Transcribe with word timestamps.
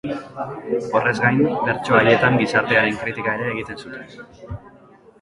Horrez 0.99 1.13
gain, 1.25 1.37
bertso 1.69 1.99
haietan 1.99 2.41
gizartearen 2.43 3.01
kritika 3.05 3.39
ere 3.41 3.49
egiten 3.55 3.83
zuten. 3.85 4.61